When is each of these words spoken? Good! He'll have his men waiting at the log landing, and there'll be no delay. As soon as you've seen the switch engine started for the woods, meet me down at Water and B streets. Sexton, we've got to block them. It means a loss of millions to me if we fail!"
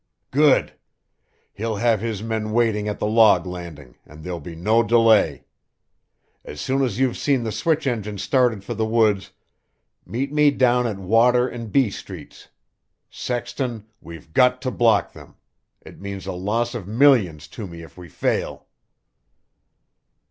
Good! 0.31 0.73
He'll 1.53 1.75
have 1.75 2.01
his 2.01 2.23
men 2.23 2.53
waiting 2.53 2.87
at 2.87 2.97
the 2.97 3.05
log 3.05 3.45
landing, 3.45 3.97
and 4.03 4.23
there'll 4.23 4.39
be 4.39 4.55
no 4.55 4.81
delay. 4.81 5.45
As 6.43 6.59
soon 6.59 6.81
as 6.83 6.97
you've 6.97 7.19
seen 7.19 7.43
the 7.43 7.51
switch 7.51 7.85
engine 7.85 8.17
started 8.17 8.63
for 8.63 8.73
the 8.73 8.83
woods, 8.83 9.29
meet 10.03 10.33
me 10.33 10.49
down 10.49 10.87
at 10.87 10.97
Water 10.97 11.47
and 11.47 11.71
B 11.71 11.91
streets. 11.91 12.47
Sexton, 13.11 13.85
we've 14.01 14.33
got 14.33 14.59
to 14.63 14.71
block 14.71 15.13
them. 15.13 15.35
It 15.81 16.01
means 16.01 16.25
a 16.25 16.33
loss 16.33 16.73
of 16.73 16.87
millions 16.87 17.47
to 17.49 17.67
me 17.67 17.83
if 17.83 17.95
we 17.95 18.09
fail!" 18.09 18.65